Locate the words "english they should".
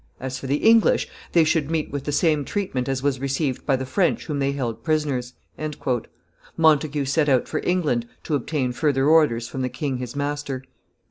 0.55-1.69